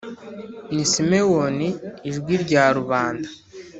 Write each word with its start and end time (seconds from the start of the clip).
Ni 0.73 0.83
Simeon, 0.91 1.59
Ijwi 2.09 2.33
Rya 2.43 2.63
Rubanda. 2.77 3.29